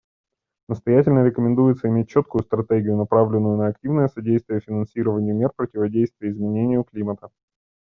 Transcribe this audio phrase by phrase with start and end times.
[0.67, 7.29] Настоятельно рекомендуется иметь четкую стратегию, направленную на активное содействие финансированию мер противодействия изменению климата.